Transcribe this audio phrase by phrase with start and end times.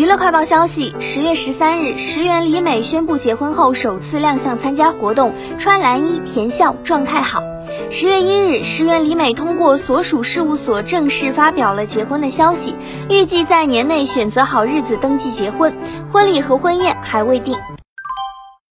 [0.00, 7.42] 娱乐快报消息十月十三日石原里美宣布结婚后首次亮相参加活动穿蓝衣甜笑状态好。
[7.90, 12.74] 十月一日石原里美通过所属事务所正式发表了结婚的消息
[13.10, 15.76] 预计在年内选择好日子登记结婚
[16.10, 17.58] 婚礼和婚宴还未定。